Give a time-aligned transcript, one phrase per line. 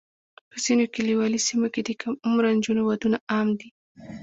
[0.49, 3.69] په ځینو کلیوالي سیمو کې د کم عمره نجونو ودونه عام دي.